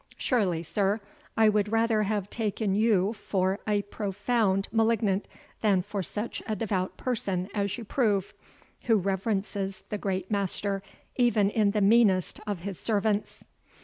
[0.17, 0.99] Surely, sir,
[1.37, 5.27] I would rather have taken you for a profane malignant
[5.61, 8.33] than for such a devout person as you prove,
[8.85, 10.81] who reverences the great Master
[11.17, 13.45] even in the meanest of his servants."